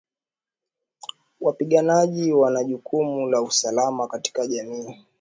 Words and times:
Wapiganaji 1.41 2.33
wana 2.33 2.63
jukumu 2.63 3.27
la 3.29 3.41
usalama 3.41 4.07
katika 4.07 4.47
jamii 4.47 5.05